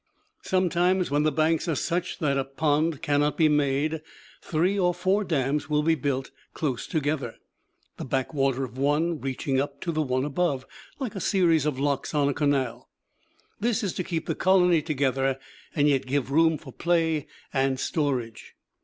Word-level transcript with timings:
Sometimes, 0.41 1.11
when 1.11 1.21
the 1.21 1.31
banks 1.31 1.67
are 1.67 1.75
such 1.75 2.17
that 2.17 2.35
a 2.35 2.43
pond 2.43 3.03
cannot 3.03 3.37
be 3.37 3.47
made, 3.47 4.01
three 4.41 4.79
or 4.79 4.95
four 4.95 5.23
dams 5.23 5.69
will 5.69 5.83
be 5.83 5.93
built 5.93 6.31
close 6.55 6.87
together, 6.87 7.35
the 7.97 8.05
back 8.05 8.33
water 8.33 8.63
of 8.63 8.79
one 8.79 9.21
reaching 9.21 9.61
up 9.61 9.79
to 9.81 9.91
the 9.91 10.01
one 10.01 10.25
above, 10.25 10.65
like 10.97 11.13
a 11.13 11.19
series 11.19 11.67
of 11.67 11.77
locks 11.79 12.15
on 12.15 12.27
a 12.29 12.33
canal. 12.33 12.89
This 13.59 13.83
is 13.83 13.93
to 13.93 14.03
keep 14.03 14.25
the 14.25 14.33
colony 14.33 14.81
together, 14.81 15.37
and 15.75 15.87
yet 15.87 16.07
give 16.07 16.31
room 16.31 16.57
for 16.57 16.73
play 16.73 17.27
and 17.53 17.79
storage. 17.79 18.55